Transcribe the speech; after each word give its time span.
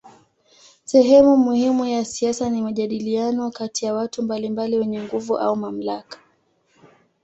Sehemu 0.85 1.37
muhimu 1.37 1.85
ya 1.85 2.05
siasa 2.05 2.49
ni 2.49 2.61
majadiliano 2.61 3.51
kati 3.51 3.85
ya 3.85 3.93
watu 3.93 4.23
mbalimbali 4.23 4.77
wenye 4.77 5.01
nguvu 5.03 5.37
au 5.37 5.55
mamlaka. 5.55 6.19